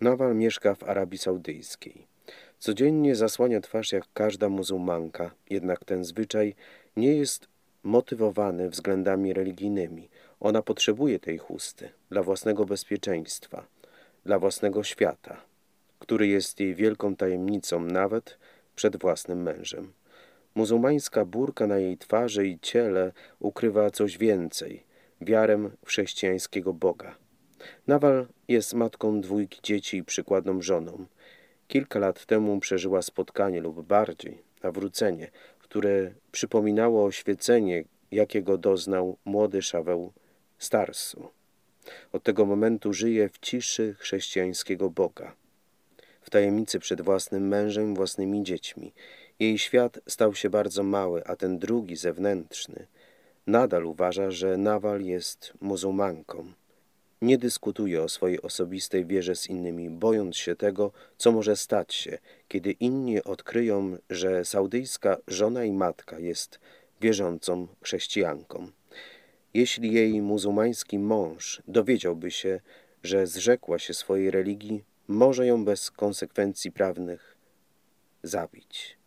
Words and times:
Nawal 0.00 0.34
mieszka 0.34 0.74
w 0.74 0.82
Arabii 0.82 1.18
Saudyjskiej. 1.18 2.06
Codziennie 2.58 3.14
zasłania 3.14 3.60
twarz 3.60 3.92
jak 3.92 4.04
każda 4.14 4.48
muzułmanka, 4.48 5.30
jednak 5.50 5.84
ten 5.84 6.04
zwyczaj 6.04 6.54
nie 6.96 7.16
jest 7.16 7.48
motywowany 7.82 8.70
względami 8.70 9.32
religijnymi. 9.32 10.08
Ona 10.40 10.62
potrzebuje 10.62 11.18
tej 11.18 11.38
chusty 11.38 11.88
dla 12.10 12.22
własnego 12.22 12.64
bezpieczeństwa, 12.64 13.66
dla 14.24 14.38
własnego 14.38 14.84
świata, 14.84 15.40
który 15.98 16.26
jest 16.26 16.60
jej 16.60 16.74
wielką 16.74 17.16
tajemnicą 17.16 17.80
nawet 17.80 18.38
przed 18.76 18.96
własnym 18.96 19.42
mężem. 19.42 19.92
Muzułmańska 20.54 21.24
burka 21.24 21.66
na 21.66 21.78
jej 21.78 21.98
twarzy 21.98 22.46
i 22.46 22.58
ciele 22.58 23.12
ukrywa 23.38 23.90
coś 23.90 24.18
więcej, 24.18 24.82
wiarę 25.20 25.70
chrześcijańskiego 25.86 26.72
Boga. 26.72 27.16
Nawal 27.86 28.26
jest 28.48 28.74
matką 28.74 29.20
dwójki 29.20 29.60
dzieci 29.62 29.96
i 29.96 30.04
przykładną 30.04 30.62
żoną. 30.62 31.06
Kilka 31.68 31.98
lat 31.98 32.26
temu 32.26 32.60
przeżyła 32.60 33.02
spotkanie 33.02 33.60
lub 33.60 33.86
bardziej 33.86 34.42
nawrócenie, 34.62 35.30
które 35.58 36.12
przypominało 36.32 37.04
oświecenie, 37.04 37.84
jakiego 38.10 38.58
doznał 38.58 39.16
młody 39.24 39.62
Szaweł 39.62 40.12
Starsu. 40.58 41.28
Od 42.12 42.22
tego 42.22 42.46
momentu 42.46 42.92
żyje 42.92 43.28
w 43.28 43.38
ciszy 43.38 43.94
chrześcijańskiego 43.98 44.90
Boga, 44.90 45.34
w 46.20 46.30
tajemnicy 46.30 46.78
przed 46.78 47.00
własnym 47.00 47.48
mężem, 47.48 47.94
własnymi 47.94 48.42
dziećmi. 48.42 48.92
Jej 49.38 49.58
świat 49.58 50.00
stał 50.08 50.34
się 50.34 50.50
bardzo 50.50 50.82
mały, 50.82 51.24
a 51.26 51.36
ten 51.36 51.58
drugi, 51.58 51.96
zewnętrzny, 51.96 52.86
nadal 53.46 53.86
uważa, 53.86 54.30
że 54.30 54.56
Nawal 54.56 55.02
jest 55.02 55.52
muzułmanką. 55.60 56.52
Nie 57.22 57.38
dyskutuje 57.38 58.02
o 58.02 58.08
swojej 58.08 58.42
osobistej 58.42 59.06
wierze 59.06 59.36
z 59.36 59.46
innymi, 59.46 59.90
bojąc 59.90 60.36
się 60.36 60.56
tego, 60.56 60.92
co 61.16 61.32
może 61.32 61.56
stać 61.56 61.94
się, 61.94 62.18
kiedy 62.48 62.70
inni 62.70 63.22
odkryją, 63.22 63.96
że 64.10 64.44
saudyjska 64.44 65.16
żona 65.28 65.64
i 65.64 65.72
matka 65.72 66.18
jest 66.18 66.60
wierzącą 67.00 67.68
chrześcijanką. 67.82 68.70
Jeśli 69.54 69.92
jej 69.92 70.22
muzułmański 70.22 70.98
mąż 70.98 71.62
dowiedziałby 71.68 72.30
się, 72.30 72.60
że 73.02 73.26
zrzekła 73.26 73.78
się 73.78 73.94
swojej 73.94 74.30
religii, 74.30 74.84
może 75.08 75.46
ją 75.46 75.64
bez 75.64 75.90
konsekwencji 75.90 76.72
prawnych 76.72 77.36
zabić. 78.22 78.98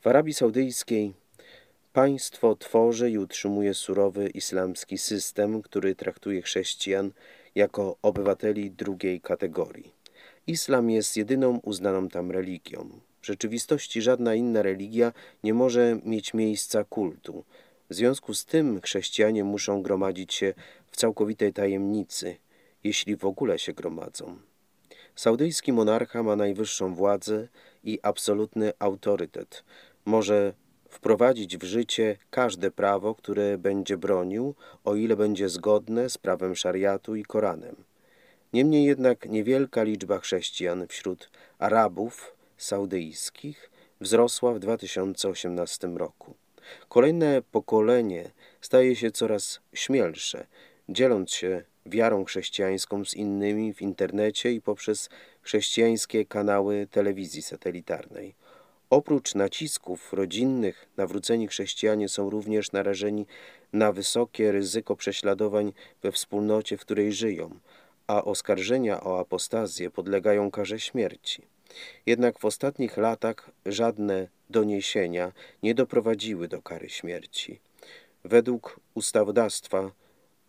W 0.00 0.06
Arabii 0.06 0.34
Saudyjskiej 0.34 1.14
Państwo 1.92 2.56
tworzy 2.56 3.10
i 3.10 3.18
utrzymuje 3.18 3.74
surowy 3.74 4.28
islamski 4.28 4.98
system, 4.98 5.62
który 5.62 5.94
traktuje 5.94 6.42
chrześcijan 6.42 7.12
jako 7.54 7.96
obywateli 8.02 8.70
drugiej 8.70 9.20
kategorii. 9.20 9.94
Islam 10.46 10.90
jest 10.90 11.16
jedyną 11.16 11.60
uznaną 11.62 12.08
tam 12.08 12.30
religią. 12.30 13.00
W 13.20 13.26
rzeczywistości 13.26 14.02
żadna 14.02 14.34
inna 14.34 14.62
religia 14.62 15.12
nie 15.44 15.54
może 15.54 15.98
mieć 16.04 16.34
miejsca 16.34 16.84
kultu. 16.84 17.44
W 17.90 17.94
związku 17.94 18.34
z 18.34 18.44
tym 18.44 18.80
chrześcijanie 18.80 19.44
muszą 19.44 19.82
gromadzić 19.82 20.34
się 20.34 20.54
w 20.90 20.96
całkowitej 20.96 21.52
tajemnicy, 21.52 22.36
jeśli 22.84 23.16
w 23.16 23.24
ogóle 23.24 23.58
się 23.58 23.72
gromadzą. 23.72 24.38
Saudyjski 25.14 25.72
monarcha 25.72 26.22
ma 26.22 26.36
najwyższą 26.36 26.94
władzę 26.94 27.48
i 27.84 27.98
absolutny 28.02 28.72
autorytet. 28.78 29.64
Może 30.04 30.54
wprowadzić 30.92 31.58
w 31.58 31.64
życie 31.64 32.16
każde 32.30 32.70
prawo, 32.70 33.14
które 33.14 33.58
będzie 33.58 33.96
bronił, 33.96 34.54
o 34.84 34.94
ile 34.94 35.16
będzie 35.16 35.48
zgodne 35.48 36.10
z 36.10 36.18
prawem 36.18 36.56
szariatu 36.56 37.16
i 37.16 37.24
Koranem. 37.24 37.76
Niemniej 38.52 38.84
jednak 38.84 39.28
niewielka 39.28 39.82
liczba 39.82 40.18
chrześcijan 40.18 40.86
wśród 40.88 41.30
Arabów 41.58 42.36
saudyjskich 42.56 43.70
wzrosła 44.00 44.54
w 44.54 44.58
2018 44.58 45.88
roku. 45.88 46.34
Kolejne 46.88 47.42
pokolenie 47.42 48.30
staje 48.60 48.96
się 48.96 49.10
coraz 49.10 49.60
śmielsze, 49.74 50.46
dzieląc 50.88 51.30
się 51.30 51.62
wiarą 51.86 52.24
chrześcijańską 52.24 53.04
z 53.04 53.14
innymi 53.14 53.74
w 53.74 53.82
internecie 53.82 54.52
i 54.52 54.60
poprzez 54.60 55.08
chrześcijańskie 55.42 56.24
kanały 56.26 56.86
telewizji 56.90 57.42
satelitarnej. 57.42 58.34
Oprócz 58.92 59.34
nacisków 59.34 60.12
rodzinnych, 60.12 60.88
nawróceni 60.96 61.48
chrześcijanie 61.48 62.08
są 62.08 62.30
również 62.30 62.72
narażeni 62.72 63.26
na 63.72 63.92
wysokie 63.92 64.52
ryzyko 64.52 64.96
prześladowań 64.96 65.72
we 66.02 66.12
wspólnocie, 66.12 66.76
w 66.76 66.80
której 66.80 67.12
żyją, 67.12 67.58
a 68.06 68.24
oskarżenia 68.24 69.04
o 69.04 69.20
apostazję 69.20 69.90
podlegają 69.90 70.50
karze 70.50 70.80
śmierci. 70.80 71.42
Jednak 72.06 72.38
w 72.38 72.44
ostatnich 72.44 72.96
latach 72.96 73.50
żadne 73.66 74.28
doniesienia 74.50 75.32
nie 75.62 75.74
doprowadziły 75.74 76.48
do 76.48 76.62
kary 76.62 76.88
śmierci. 76.88 77.60
Według 78.24 78.80
ustawodawstwa 78.94 79.90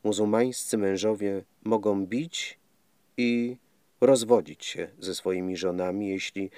muzułmańscy 0.03 0.77
mężowie 0.77 1.43
mogą 1.63 2.05
bić 2.05 2.59
i 3.17 3.57
rozwodzić 4.01 4.65
się 4.65 4.87
ze 4.99 5.15
swoimi 5.15 5.57
żonami, 5.57 6.09
jeśli 6.09 6.49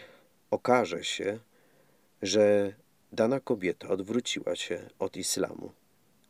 okaże 0.52 1.03
się, 1.03 1.40
że 2.21 2.73
dana 3.11 3.39
kobieta 3.39 3.87
odwróciła 3.87 4.55
się 4.55 4.89
od 4.99 5.17
islamu. 5.17 5.71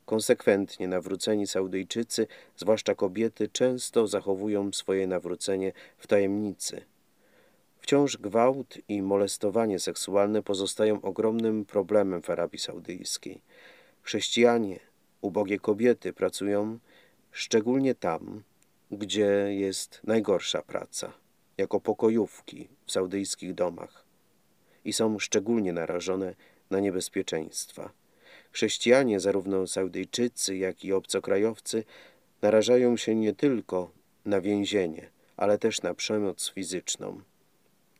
Konsekwentnie 0.06 0.88
nawróceni 0.88 1.48
Saudyjczycy, 1.48 2.28
zwłaszcza 2.58 2.96
kobiety, 2.96 3.50
często 3.50 4.08
zachowują 4.08 4.74
swoje 4.74 5.08
nawrócenie 5.08 5.74
w 5.98 6.08
tajemnicy. 6.08 6.82
Wciąż 7.80 8.18
gwałt 8.18 8.78
i 8.88 9.02
molestowanie 9.02 9.80
seksualne 9.80 10.44
pozostają 10.44 11.02
ogromnym 11.02 11.66
problemem 11.66 12.22
w 12.22 12.30
Arabii 12.30 12.60
Saudyjskiej. 12.60 13.42
Chrześcijanie, 14.02 14.80
ubogie 15.22 15.60
kobiety 15.60 16.14
pracują 16.14 16.80
szczególnie 17.32 17.96
tam, 17.96 18.44
gdzie 18.92 19.48
jest 19.50 20.02
najgorsza 20.04 20.62
praca, 20.62 21.14
jako 21.58 21.80
pokojówki 21.80 22.68
w 22.86 22.92
saudyjskich 22.92 23.54
domach 23.54 24.05
i 24.86 24.94
są 24.94 25.20
szczególnie 25.20 25.74
narażone 25.74 26.36
na 26.72 26.80
niebezpieczeństwa. 26.80 27.92
Chrześcijanie, 28.52 29.20
zarówno 29.20 29.68
Saudyjczycy, 29.68 30.58
jak 30.58 30.86
i 30.86 30.94
obcokrajowcy, 30.94 31.84
narażają 32.42 32.98
się 32.98 33.16
nie 33.16 33.34
tylko 33.34 33.92
na 34.26 34.42
więzienie, 34.42 35.10
ale 35.38 35.58
też 35.58 35.82
na 35.82 35.94
przemoc 35.94 36.50
fizyczną. 36.50 37.22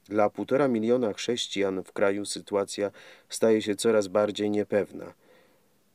Dla 0.10 0.30
półtora 0.30 0.68
miliona 0.68 1.14
chrześcijan 1.14 1.84
w 1.84 1.92
kraju 1.92 2.26
sytuacja 2.26 2.92
staje 3.30 3.62
się 3.62 3.76
coraz 3.76 4.08
bardziej 4.08 4.50
niepewna. 4.50 5.14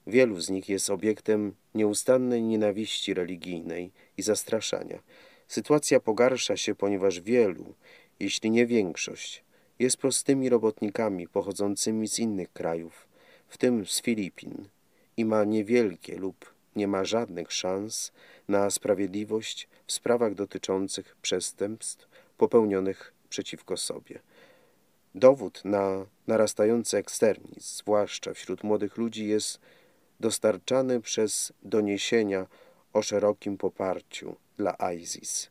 Wielu 0.06 0.40
z 0.40 0.50
nich 0.50 0.68
jest 0.68 0.90
obiektem 0.90 1.54
nieustannej 1.74 2.42
nienawiści 2.42 3.14
religijnej 3.14 3.92
i 4.16 4.22
zastraszania. 4.22 5.02
Sytuacja 5.48 6.00
pogarsza 6.00 6.56
się, 6.56 6.74
ponieważ 6.74 7.20
wielu, 7.20 7.74
jeśli 8.20 8.50
nie 8.50 8.66
większość, 8.66 9.44
jest 9.80 9.96
prostymi 9.96 10.48
robotnikami 10.48 11.28
pochodzącymi 11.28 12.08
z 12.08 12.18
innych 12.18 12.52
krajów, 12.52 13.08
w 13.48 13.58
tym 13.58 13.86
z 13.86 14.02
Filipin 14.02 14.68
i 15.16 15.24
ma 15.24 15.44
niewielkie 15.44 16.16
lub 16.16 16.54
nie 16.76 16.88
ma 16.88 17.04
żadnych 17.04 17.52
szans 17.52 18.12
na 18.48 18.70
sprawiedliwość 18.70 19.68
w 19.86 19.92
sprawach 19.92 20.34
dotyczących 20.34 21.16
przestępstw 21.22 22.08
popełnionych 22.36 23.12
przeciwko 23.28 23.76
sobie. 23.76 24.20
Dowód 25.14 25.64
na 25.64 26.06
narastający 26.26 26.96
eksternizm, 26.96 27.60
zwłaszcza 27.60 28.34
wśród 28.34 28.64
młodych 28.64 28.96
ludzi, 28.96 29.26
jest 29.26 29.60
dostarczany 30.20 31.00
przez 31.00 31.52
doniesienia 31.62 32.46
o 32.92 33.02
szerokim 33.02 33.56
poparciu 33.56 34.36
dla 34.56 34.76
ISIS. 34.94 35.50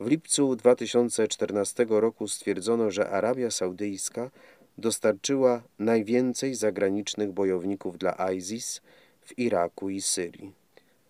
W 0.00 0.06
lipcu 0.06 0.56
2014 0.56 1.86
roku 1.88 2.28
stwierdzono, 2.28 2.90
że 2.90 3.10
Arabia 3.10 3.50
Saudyjska 3.50 4.30
dostarczyła 4.78 5.62
najwięcej 5.78 6.54
zagranicznych 6.54 7.32
bojowników 7.32 7.98
dla 7.98 8.32
ISIS 8.32 8.80
w 9.20 9.38
Iraku 9.38 9.90
i 9.90 10.00
Syrii. 10.00 10.52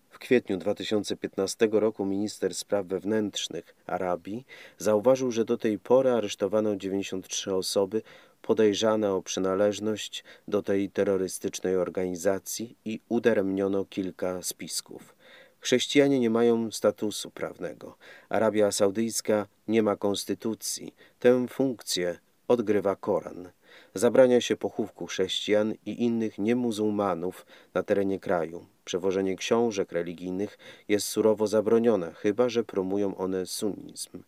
W 0.09 0.19
kwietniu 0.19 0.57
2015 0.57 1.69
roku 1.71 2.05
minister 2.05 2.55
spraw 2.55 2.85
wewnętrznych 2.85 3.75
Arabii 3.87 4.45
zauważył, 4.77 5.31
że 5.31 5.45
do 5.45 5.57
tej 5.57 5.79
pory 5.79 6.11
aresztowano 6.11 6.75
93 6.75 7.55
osoby 7.55 8.01
podejrzane 8.41 9.13
o 9.13 9.21
przynależność 9.21 10.23
do 10.47 10.63
tej 10.63 10.89
terrorystycznej 10.89 11.75
organizacji 11.75 12.77
i 12.85 12.99
udaremniono 13.09 13.85
kilka 13.85 14.41
spisków. 14.41 15.15
Chrześcijanie 15.63 16.19
nie 16.19 16.29
mają 16.29 16.71
statusu 16.71 17.31
prawnego. 17.31 17.97
Arabia 18.29 18.71
Saudyjska 18.71 19.47
nie 19.67 19.83
ma 19.83 19.95
konstytucji. 19.95 20.95
Tę 21.19 21.47
funkcję 21.47 22.19
odgrywa 22.47 22.95
Koran. 22.95 23.51
Zabrania 23.93 24.41
się 24.41 24.55
pochówku 24.57 25.05
chrześcijan 25.05 25.73
i 25.85 26.03
innych 26.03 26.37
niemuzułmanów 26.37 27.45
na 27.73 27.83
terenie 27.83 28.19
kraju. 28.19 28.65
Przewożenie 28.85 29.35
książek 29.35 29.91
religijnych 29.91 30.57
jest 30.87 31.07
surowo 31.07 31.47
zabronione, 31.47 32.13
chyba 32.13 32.49
że 32.49 32.63
promują 32.63 33.17
one 33.17 33.45
sunnizm. 33.45 34.23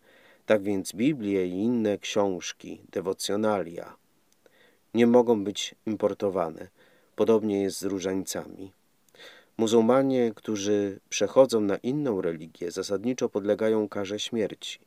Tak 0.46 0.64
więc 0.64 0.94
Biblie 0.94 1.48
i 1.48 1.52
inne 1.52 1.98
książki, 1.98 2.82
dewocjonalia 2.92 3.96
nie 4.94 5.08
mogą 5.08 5.44
być 5.44 5.76
importowane. 5.86 6.68
Podobnie 7.16 7.62
jest 7.62 7.80
z 7.80 7.84
różańcami. 7.84 8.72
Muzułmanie, 9.58 10.32
którzy 10.36 11.00
przechodzą 11.10 11.62
na 11.62 11.78
inną 11.78 12.22
religię, 12.22 12.72
zasadniczo 12.72 13.30
podlegają 13.30 13.90
karze 13.90 14.20
śmierci. 14.20 14.80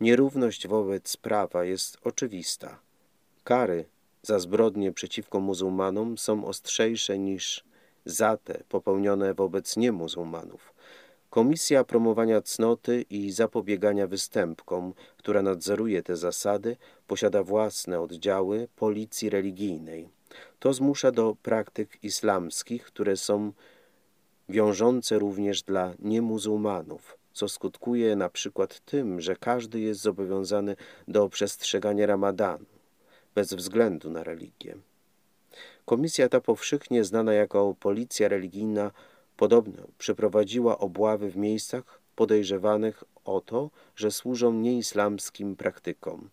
Nierówność 0.00 0.66
wobec 0.66 1.16
prawa 1.16 1.64
jest 1.64 1.98
oczywista. 2.04 2.80
Kary 3.44 3.84
za 4.22 4.38
zbrodnie 4.38 4.92
przeciwko 4.92 5.40
muzułmanom 5.40 6.18
są 6.18 6.44
ostrzejsze 6.44 7.18
niż 7.18 7.64
za 8.04 8.36
te 8.36 8.64
popełnione 8.68 9.34
wobec 9.34 9.76
niemuzułmanów. 9.76 10.74
Komisja 11.30 11.84
Promowania 11.84 12.42
Cnoty 12.42 13.04
i 13.10 13.30
Zapobiegania 13.30 14.06
Występkom, 14.06 14.94
która 15.16 15.42
nadzoruje 15.42 16.02
te 16.02 16.16
zasady, 16.16 16.76
posiada 17.06 17.42
własne 17.42 18.00
oddziały 18.00 18.68
policji 18.76 19.30
religijnej. 19.30 20.08
To 20.58 20.72
zmusza 20.72 21.12
do 21.12 21.36
praktyk 21.42 22.04
islamskich, 22.04 22.84
które 22.84 23.16
są 23.16 23.52
wiążące 24.52 25.18
również 25.18 25.62
dla 25.62 25.94
niemuzułmanów, 25.98 27.18
co 27.32 27.48
skutkuje 27.48 28.16
na 28.16 28.28
przykład 28.28 28.80
tym, 28.80 29.20
że 29.20 29.36
każdy 29.36 29.80
jest 29.80 30.00
zobowiązany 30.00 30.76
do 31.08 31.28
przestrzegania 31.28 32.06
ramadanu, 32.06 32.64
bez 33.34 33.54
względu 33.54 34.10
na 34.10 34.24
religię. 34.24 34.76
Komisja 35.84 36.28
ta 36.28 36.40
powszechnie 36.40 37.04
znana 37.04 37.32
jako 37.32 37.74
policja 37.80 38.28
religijna 38.28 38.90
podobno 39.36 39.82
przeprowadziła 39.98 40.78
obławy 40.78 41.30
w 41.30 41.36
miejscach 41.36 42.00
podejrzewanych 42.16 43.04
o 43.24 43.40
to, 43.40 43.70
że 43.96 44.10
służą 44.10 44.52
nieislamskim 44.52 45.56
praktykom. 45.56 46.28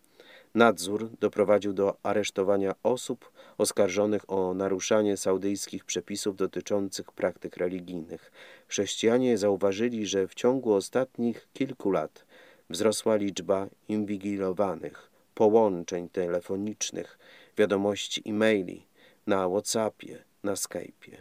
Nadzór 0.54 1.10
doprowadził 1.20 1.72
do 1.72 1.96
aresztowania 2.02 2.74
osób 2.82 3.32
oskarżonych 3.58 4.30
o 4.30 4.54
naruszanie 4.54 5.16
saudyjskich 5.16 5.84
przepisów 5.84 6.36
dotyczących 6.36 7.12
praktyk 7.12 7.56
religijnych. 7.56 8.32
Chrześcijanie 8.66 9.38
zauważyli, 9.38 10.06
że 10.06 10.28
w 10.28 10.34
ciągu 10.34 10.72
ostatnich 10.72 11.48
kilku 11.52 11.90
lat 11.90 12.26
wzrosła 12.70 13.16
liczba 13.16 13.68
inwigilowanych, 13.88 15.10
połączeń 15.34 16.08
telefonicznych, 16.08 17.18
wiadomości 17.56 18.22
e-maili, 18.26 18.86
na 19.26 19.48
Whatsappie, 19.48 20.24
na 20.42 20.54
Skype'ie 20.54 21.16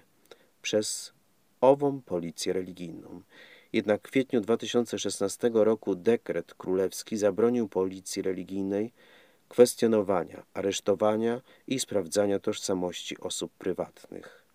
przez 0.62 1.14
ową 1.62 2.02
policję 2.02 2.54
religijną. 2.54 3.22
Jednak 3.74 4.08
w 4.08 4.12
kwietniu 4.12 4.42
2016 4.42 5.52
roku 5.54 5.96
dekret 5.96 6.54
królewski 6.54 7.18
zabronił 7.18 7.68
policji 7.68 8.22
religijnej 8.22 8.94
kwestionowania, 9.50 10.46
aresztowania 10.54 11.42
i 11.68 11.80
sprawdzania 11.80 12.40
tożsamości 12.40 13.20
osób 13.20 13.52
prywatnych. 13.58 14.46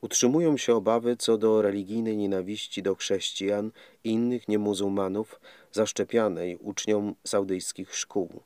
Utrzymują 0.00 0.56
się 0.56 0.74
obawy 0.74 1.16
co 1.16 1.38
do 1.38 1.62
religijnej 1.62 2.16
nienawiści 2.16 2.82
do 2.82 2.94
chrześcijan 2.94 3.70
i 4.04 4.10
innych 4.10 4.48
niemuzułmanów 4.48 5.40
zaszczepianej 5.72 6.56
uczniom 6.56 7.14
saudyjskich 7.24 7.96
szkół. 7.96 8.42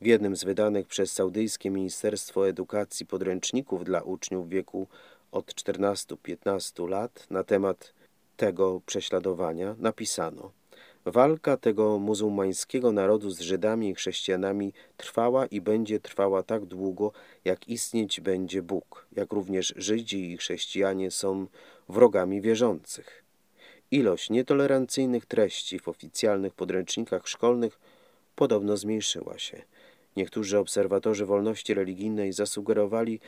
W 0.00 0.06
jednym 0.06 0.36
z 0.36 0.44
wydanych 0.44 0.86
przez 0.86 1.12
saudyjskie 1.12 1.70
Ministerstwo 1.70 2.48
Edukacji 2.48 3.06
podręczników 3.06 3.84
dla 3.84 4.02
uczniów 4.02 4.48
wieku 4.48 4.86
od 5.32 5.54
14-15 5.54 6.88
lat 6.88 7.26
na 7.30 7.44
temat 7.44 7.94
tego 8.36 8.80
prześladowania 8.86 9.76
napisano 9.78 10.52
Walka 11.04 11.56
tego 11.56 11.98
muzułmańskiego 11.98 12.92
narodu 12.92 13.30
z 13.30 13.40
Żydami 13.40 13.90
i 13.90 13.94
chrześcijanami 13.94 14.72
trwała 14.96 15.46
i 15.46 15.60
będzie 15.60 16.00
trwała 16.00 16.42
tak 16.42 16.64
długo, 16.64 17.12
jak 17.44 17.68
istnieć 17.68 18.20
będzie 18.20 18.62
Bóg, 18.62 19.06
jak 19.12 19.32
również 19.32 19.74
Żydzi 19.76 20.30
i 20.30 20.36
chrześcijanie 20.36 21.10
są 21.10 21.46
wrogami 21.88 22.40
wierzących. 22.40 23.24
Ilość 23.90 24.30
nietolerancyjnych 24.30 25.26
treści 25.26 25.78
w 25.78 25.88
oficjalnych 25.88 26.54
podręcznikach 26.54 27.28
szkolnych 27.28 27.78
podobno 28.36 28.76
zmniejszyła 28.76 29.38
się. 29.38 29.62
Niektórzy 30.16 30.58
obserwatorzy 30.58 31.26
wolności 31.26 31.74
religijnej 31.74 32.32
zasugerowali 32.32 33.20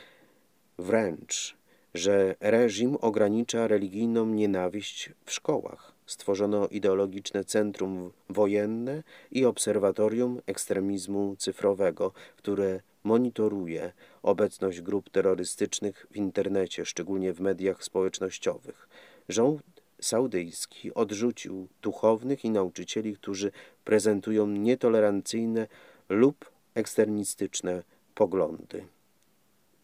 wręcz, 0.77 1.57
że 1.93 2.35
reżim 2.39 2.97
ogranicza 3.01 3.67
religijną 3.67 4.25
nienawiść 4.25 5.09
w 5.25 5.31
szkołach. 5.31 5.94
Stworzono 6.05 6.67
ideologiczne 6.67 7.43
centrum 7.43 8.11
wojenne 8.29 9.03
i 9.31 9.45
obserwatorium 9.45 10.41
ekstremizmu 10.45 11.35
cyfrowego, 11.35 12.11
które 12.37 12.79
monitoruje 13.03 13.93
obecność 14.23 14.81
grup 14.81 15.09
terrorystycznych 15.09 16.07
w 16.11 16.15
internecie, 16.15 16.85
szczególnie 16.85 17.33
w 17.33 17.39
mediach 17.39 17.83
społecznościowych. 17.83 18.89
Rząd 19.29 19.61
saudyjski 20.01 20.93
odrzucił 20.93 21.67
duchownych 21.81 22.45
i 22.45 22.49
nauczycieli, 22.49 23.15
którzy 23.15 23.51
prezentują 23.83 24.47
nietolerancyjne 24.47 25.67
lub 26.09 26.51
eksternistyczne 26.75 27.83
poglądy. 28.15 28.94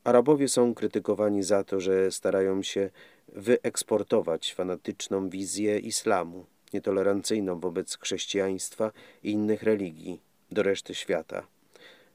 Arabowie 0.03 0.48
są 0.48 0.74
krytykowani 0.74 1.44
za 1.44 1.63
to, 1.63 1.80
że 1.80 2.12
starają 2.12 2.63
się 2.63 2.89
wyeksportować 3.27 4.53
fanatyczną 4.53 5.30
wizję 5.30 5.80
islamu, 5.80 6.45
nietolerancyjną 6.74 7.59
wobec 7.59 7.98
chrześcijaństwa 7.98 8.92
i 9.24 9.31
innych 9.31 9.63
religii, 9.63 10.21
do 10.51 10.63
reszty 10.63 10.95
świata. 10.95 11.48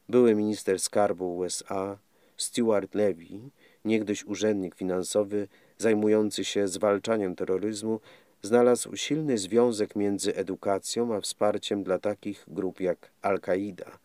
Były 0.08 0.34
minister 0.34 0.80
skarbu 0.80 1.36
USA 1.36 1.98
Stuart 2.36 2.94
Levy, 2.94 3.50
niegdyś 3.84 4.24
urzędnik 4.24 4.74
finansowy 4.74 5.48
zajmujący 5.78 6.44
się 6.44 6.68
zwalczaniem 6.68 7.36
terroryzmu, 7.36 8.00
znalazł 8.42 8.96
silny 8.96 9.38
związek 9.38 9.96
między 9.96 10.36
edukacją 10.36 11.14
a 11.14 11.20
wsparciem 11.20 11.82
dla 11.82 11.98
takich 11.98 12.44
grup 12.48 12.80
jak 12.80 13.10
Al-Kaida. 13.22 13.98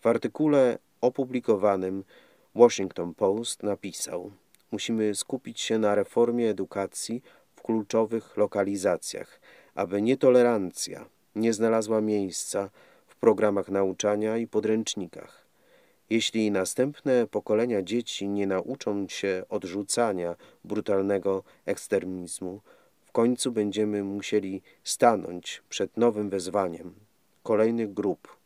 W 0.00 0.06
artykule 0.06 0.78
opublikowanym 1.00 2.04
Washington 2.58 3.14
Post 3.14 3.62
napisał 3.62 4.32
Musimy 4.70 5.14
skupić 5.14 5.60
się 5.60 5.78
na 5.78 5.94
reformie 5.94 6.50
edukacji 6.50 7.22
w 7.56 7.62
kluczowych 7.62 8.36
lokalizacjach, 8.36 9.40
aby 9.74 10.02
nietolerancja 10.02 11.08
nie 11.34 11.52
znalazła 11.52 12.00
miejsca 12.00 12.70
w 13.06 13.16
programach 13.16 13.68
nauczania 13.68 14.36
i 14.36 14.46
podręcznikach. 14.46 15.46
Jeśli 16.10 16.50
następne 16.50 17.26
pokolenia 17.26 17.82
dzieci 17.82 18.28
nie 18.28 18.46
nauczą 18.46 19.08
się 19.08 19.44
odrzucania 19.48 20.36
brutalnego 20.64 21.44
ekstremizmu, 21.66 22.60
w 23.04 23.12
końcu 23.12 23.52
będziemy 23.52 24.04
musieli 24.04 24.62
stanąć 24.84 25.62
przed 25.68 25.96
nowym 25.96 26.30
wezwaniem 26.30 26.94
kolejnych 27.42 27.94
grup 27.94 28.37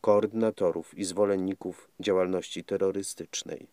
koordynatorów 0.00 0.98
i 0.98 1.04
zwolenników 1.04 1.90
działalności 2.00 2.64
terrorystycznej. 2.64 3.66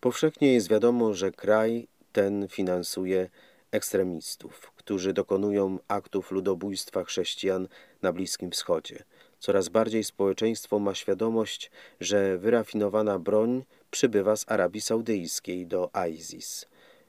Powszechnie 0.00 0.54
jest 0.54 0.68
wiadomo, 0.68 1.14
że 1.14 1.30
kraj 1.30 1.88
ten 2.12 2.48
finansuje 2.48 3.28
ekstremistów, 3.70 4.72
którzy 4.76 5.12
dokonują 5.12 5.78
aktów 5.88 6.30
ludobójstwa 6.30 7.04
chrześcijan 7.04 7.68
na 8.02 8.12
Bliskim 8.12 8.50
Wschodzie. 8.50 9.04
Coraz 9.38 9.68
bardziej 9.68 10.04
społeczeństwo 10.04 10.78
ma 10.78 10.94
świadomość, 10.94 11.70
że 12.00 12.38
wyrafinowana 12.38 13.18
broń 13.18 13.64
przybywa 13.90 14.36
z 14.36 14.44
Arabii 14.50 14.80
Saudyjskiej 14.80 15.66
do 15.66 15.90
ISIS. 16.10 16.66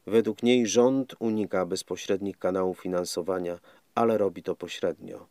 Według 0.08 0.44
niej 0.44 0.68
rząd 0.68 1.16
unika 1.20 1.66
bezpośrednich 1.66 2.38
kanałów 2.38 2.80
finansowania, 2.80 3.60
ale 3.96 4.18
robi 4.18 4.44
to 4.44 4.56
pośrednio. 4.56 5.28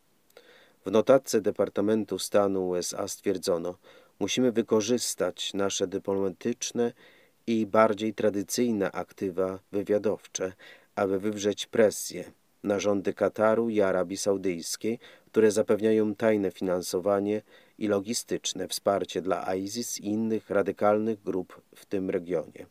W 0.85 0.91
notatce 0.91 1.41
Departamentu 1.41 2.19
Stanu 2.19 2.69
USA 2.69 3.07
stwierdzono, 3.07 3.75
musimy 4.19 4.51
wykorzystać 4.51 5.53
nasze 5.53 5.87
dyplomatyczne 5.87 6.93
i 7.47 7.65
bardziej 7.65 8.13
tradycyjne 8.13 8.91
aktywa 8.91 9.59
wywiadowcze, 9.71 10.53
aby 10.95 11.19
wywrzeć 11.19 11.65
presję 11.65 12.31
na 12.63 12.79
rządy 12.79 13.13
Kataru 13.13 13.69
i 13.69 13.81
Arabii 13.81 14.17
Saudyjskiej, 14.17 14.99
które 15.25 15.51
zapewniają 15.51 16.15
tajne 16.15 16.51
finansowanie 16.51 17.41
i 17.77 17.87
logistyczne 17.87 18.67
wsparcie 18.67 19.21
dla 19.21 19.55
ISIS 19.55 19.99
i 19.99 20.05
innych 20.05 20.49
radykalnych 20.49 21.23
grup 21.23 21.61
w 21.75 21.85
tym 21.85 22.09
regionie. 22.09 22.65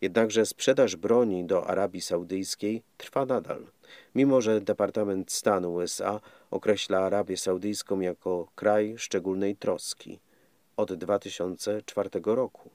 Jednakże 0.00 0.46
sprzedaż 0.46 0.96
broni 0.96 1.44
do 1.44 1.66
Arabii 1.66 2.00
Saudyjskiej 2.00 2.82
trwa 2.96 3.26
nadal, 3.26 3.66
mimo 4.14 4.40
że 4.40 4.60
Departament 4.60 5.32
Stanu 5.32 5.74
USA 5.74 6.20
określa 6.50 6.98
Arabię 6.98 7.36
Saudyjską 7.36 8.00
jako 8.00 8.48
kraj 8.54 8.94
szczególnej 8.98 9.56
troski 9.56 10.20
od 10.76 10.92
2004 10.92 12.10
roku. 12.24 12.70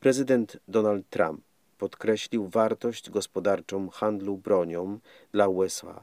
Prezydent 0.00 0.56
Donald 0.68 1.10
Trump 1.10 1.40
podkreślił 1.78 2.48
wartość 2.48 3.10
gospodarczą 3.10 3.88
handlu 3.88 4.36
bronią 4.36 4.98
dla 5.32 5.48
USA, 5.48 6.00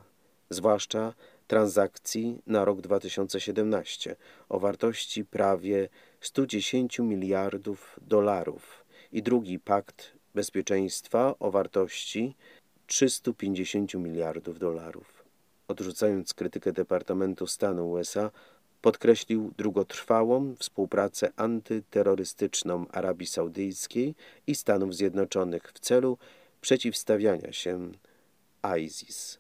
zwłaszcza 0.50 1.14
transakcji 1.48 2.42
na 2.48 2.66
rok 2.66 2.82
2017 2.82 4.16
o 4.50 4.60
wartości 4.60 5.26
prawie 5.26 5.90
110 6.22 7.00
miliardów 7.00 8.00
dolarów 8.02 8.86
i 9.12 9.24
drugi 9.24 9.60
pakt 9.60 10.14
bezpieczeństwa 10.36 11.36
o 11.40 11.52
wartości 11.52 12.36
350 12.88 13.94
miliardów 13.94 14.60
dolarów. 14.60 15.17
Odrzucając 15.68 16.34
krytykę 16.34 16.74
Departamentu 16.74 17.48
Stanu 17.48 17.92
USA, 17.92 18.32
podkreślił 18.82 19.54
długotrwałą 19.58 20.56
współpracę 20.60 21.32
antyterrorystyczną 21.36 22.86
Arabii 22.92 23.28
Saudyjskiej 23.28 24.16
i 24.48 24.56
Stanów 24.56 24.96
Zjednoczonych 24.96 25.72
w 25.74 25.80
celu 25.80 26.18
przeciwstawiania 26.62 27.54
się 27.54 27.92
ISIS. 28.80 29.40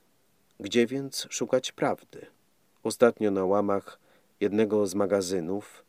Gdzie 0.59 0.87
więc 0.87 1.27
szukać 1.29 1.71
prawdy? 1.71 2.25
Ostatnio 2.83 3.31
na 3.31 3.45
łamach 3.45 3.99
jednego 4.39 4.87
z 4.87 4.95
magazynów 4.95 5.83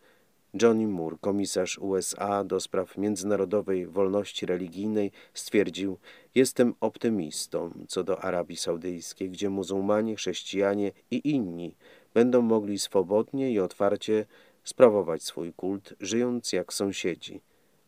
Johnny 0.62 0.86
Moore, 0.86 1.16
komisarz 1.20 1.78
USA 1.78 2.44
do 2.44 2.60
spraw 2.60 2.98
międzynarodowej 2.98 3.86
wolności 3.86 4.46
religijnej, 4.46 5.12
stwierdził: 5.34 5.98
Jestem 6.38 6.74
optymistą 6.80 7.70
co 7.88 8.04
do 8.04 8.24
Arabii 8.24 8.56
Saudyjskiej, 8.56 9.30
gdzie 9.30 9.50
muzułmanie, 9.50 10.16
chrześcijanie 10.16 10.92
i 11.10 11.30
inni 11.30 11.74
będą 12.14 12.42
mogli 12.42 12.78
swobodnie 12.78 13.52
i 13.52 13.60
otwarcie 13.60 14.26
sprawować 14.64 15.22
swój 15.22 15.52
kult, 15.52 15.94
żyjąc 16.00 16.52
jak 16.52 16.72
sąsiedzi, 16.72 17.40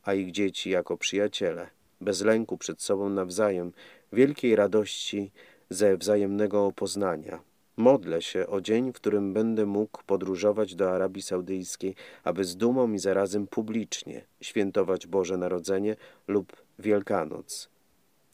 a 0.03 0.15
ich 0.15 0.31
dzieci 0.33 0.71
jako 0.71 0.97
przyjaciele, 0.97 1.71
bez 2.01 2.21
lęku 2.23 2.59
przed 2.59 2.83
sobą 2.83 3.11
nawzajem, 3.11 3.73
wielkiej 4.13 4.57
radości 4.57 5.33
ze 5.71 5.97
wzajemnego 5.97 6.73
poznania. 6.73 7.41
Modlę 7.77 8.23
się 8.23 8.47
o 8.47 8.61
dzień, 8.61 8.93
w 8.93 8.97
którym 8.97 9.33
będę 9.33 9.67
mógł 9.67 10.03
podróżować 10.07 10.75
do 10.75 10.91
Arabii 10.91 11.23
Saudyjskiej, 11.23 11.95
aby 12.25 12.45
z 12.45 12.57
dumą 12.57 12.93
i 12.93 12.99
zarazem 12.99 13.47
publicznie 13.47 14.25
świętować 14.41 15.07
Boże 15.07 15.37
Narodzenie 15.37 15.97
lub 16.29 16.57
Wielkanoc 16.79 17.71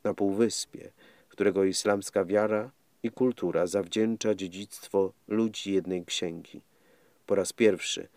na 0.07 0.15
Półwyspie, 0.15 0.91
którego 1.29 1.65
islamska 1.65 2.25
wiara 2.25 2.71
i 3.03 3.11
kultura 3.11 3.67
zawdzięcza 3.67 4.35
dziedzictwo 4.35 5.13
ludzi 5.29 5.73
jednej 5.73 6.05
księgi. 6.05 6.61
Po 7.27 7.35
raz 7.35 7.53
pierwszy 7.53 8.09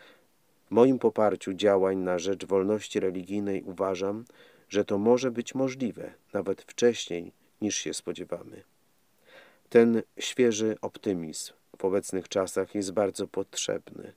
w 0.67 0.71
moim 0.71 0.99
poparciu 0.99 1.53
działań 1.53 1.97
na 1.97 2.19
rzecz 2.19 2.45
wolności 2.45 2.99
religijnej 2.99 3.63
uważam, 3.63 4.25
że 4.69 4.85
to 4.85 4.97
może 4.97 5.31
być 5.31 5.55
możliwe 5.55 6.13
nawet 6.33 6.61
wcześniej 6.61 7.31
niż 7.61 7.75
się 7.75 7.93
spodziewamy. 7.93 8.63
Ten 9.69 10.01
świeży 10.19 10.77
optymizm 10.81 11.53
w 11.77 11.85
obecnych 11.85 12.29
czasach 12.29 12.75
jest 12.75 12.91
bardzo 12.91 13.27
potrzebny. 13.27 14.13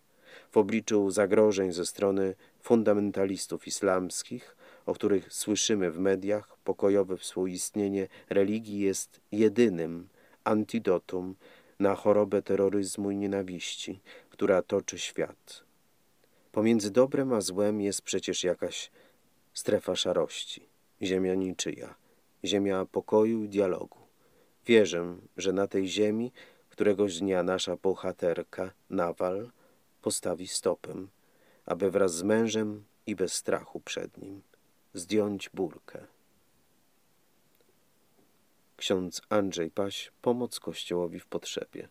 W 0.50 0.56
obliczu 0.56 1.10
zagrożeń 1.10 1.72
ze 1.72 1.86
strony 1.86 2.34
fundamentalistów 2.62 3.66
islamskich, 3.66 4.56
o 4.86 4.94
których 4.94 5.32
słyszymy 5.32 5.90
w 5.90 5.98
mediach, 5.98 6.51
pokojowe 6.64 7.16
współistnienie 7.16 8.08
religii 8.30 8.80
jest 8.80 9.20
jedynym 9.32 10.08
antidotum 10.44 11.34
na 11.78 11.94
chorobę 11.94 12.42
terroryzmu 12.42 13.10
i 13.10 13.16
nienawiści, 13.16 14.00
która 14.30 14.62
toczy 14.62 14.98
świat. 14.98 15.64
Pomiędzy 16.52 16.90
dobrem 16.90 17.32
a 17.32 17.40
złem 17.40 17.80
jest 17.80 18.02
przecież 18.02 18.44
jakaś 18.44 18.90
strefa 19.52 19.96
szarości, 19.96 20.68
ziemia 21.02 21.34
niczyja, 21.34 21.94
ziemia 22.44 22.86
pokoju 22.86 23.44
i 23.44 23.48
dialogu. 23.48 23.98
Wierzę, 24.66 25.16
że 25.36 25.52
na 25.52 25.66
tej 25.66 25.88
ziemi 25.88 26.32
któregoś 26.68 27.18
dnia 27.18 27.42
nasza 27.42 27.76
bohaterka, 27.76 28.70
Nawal, 28.90 29.50
postawi 30.02 30.48
stopę, 30.48 30.94
aby 31.66 31.90
wraz 31.90 32.14
z 32.14 32.22
mężem 32.22 32.84
i 33.06 33.16
bez 33.16 33.32
strachu 33.32 33.80
przed 33.80 34.18
nim 34.18 34.42
zdjąć 34.94 35.50
burkę. 35.54 36.06
Ksiądz 38.82 39.22
Andrzej 39.28 39.70
Paś, 39.70 40.12
Pomoc 40.20 40.60
Kościołowi 40.60 41.20
w 41.20 41.26
potrzebie. 41.26 41.88